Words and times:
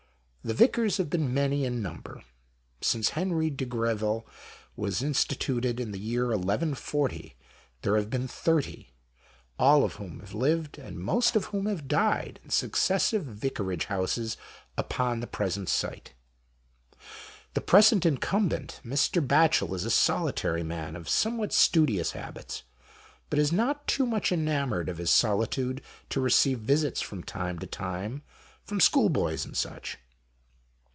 The 0.43 0.55
Vicars 0.55 0.97
have 0.97 1.07
been 1.07 1.35
many 1.35 1.65
in 1.65 1.83
number. 1.83 2.23
Since 2.81 3.09
Henry 3.09 3.51
de 3.51 3.63
Greville 3.63 4.25
was 4.75 5.03
instituted 5.03 5.79
in 5.79 5.91
the 5.91 5.99
year 5.99 6.29
1140 6.29 7.35
there 7.83 7.95
have 7.95 8.09
been 8.09 8.27
30, 8.27 8.89
all 9.59 9.83
of 9.83 9.97
whom 9.97 10.19
have 10.19 10.33
lived, 10.33 10.79
and 10.79 10.97
mpst 10.97 11.35
of 11.35 11.45
whom 11.53 11.67
have 11.67 11.87
died, 11.87 12.39
in 12.43 12.49
successive 12.49 13.23
vicarage 13.23 13.85
houses 13.85 14.35
upon 14.79 15.19
the 15.19 15.27
present 15.27 15.69
site. 15.69 16.13
The 17.53 17.61
present 17.61 18.03
incumbent, 18.03 18.79
Mr. 18.83 19.21
Batchel, 19.25 19.75
is 19.75 19.85
a 19.85 19.91
solitary 19.91 20.63
man 20.63 20.95
of 20.95 21.07
somewhat 21.07 21.53
studious 21.53 22.13
habits, 22.13 22.63
but 23.29 23.37
is 23.37 23.51
not 23.51 23.85
too 23.85 24.07
much 24.07 24.31
enamoured 24.31 24.89
of 24.89 24.97
his 24.97 25.11
solitude 25.11 25.83
to 26.09 26.19
receive 26.19 26.57
visits, 26.57 26.99
from 26.99 27.21
time 27.21 27.59
to 27.59 27.67
time, 27.67 28.23
from 28.63 28.79
school 28.79 29.07
boys 29.09 29.45
and 29.45 29.55
such. 29.55 29.99